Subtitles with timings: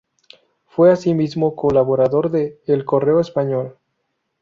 [0.65, 3.77] Fue asimismo colaborador de "El Correo Español".